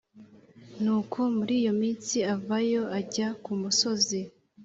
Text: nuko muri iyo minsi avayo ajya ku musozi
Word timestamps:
nuko 0.83 1.19
muri 1.35 1.53
iyo 1.61 1.73
minsi 1.81 2.17
avayo 2.35 2.81
ajya 2.99 3.27
ku 3.43 3.51
musozi 3.61 4.19